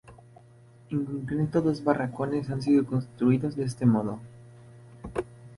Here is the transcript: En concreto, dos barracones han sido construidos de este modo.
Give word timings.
En 0.89 1.05
concreto, 1.05 1.61
dos 1.61 1.83
barracones 1.83 2.49
han 2.49 2.63
sido 2.63 2.83
construidos 2.87 3.55
de 3.55 3.65
este 3.65 3.85
modo. 3.85 4.17